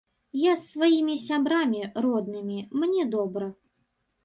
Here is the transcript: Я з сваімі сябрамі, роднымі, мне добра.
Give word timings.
Я 0.43 0.53
з 0.61 0.63
сваімі 0.69 1.17
сябрамі, 1.25 1.83
роднымі, 2.07 2.59
мне 2.81 3.07
добра. 3.19 3.53